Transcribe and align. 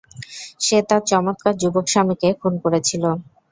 সে 0.59 0.77
তার 0.89 1.01
চমৎকার 1.09 1.53
যুবক 1.61 1.85
স্বামীকে 1.87 2.29
খুন 2.39 2.53
করেছিল। 2.63 3.03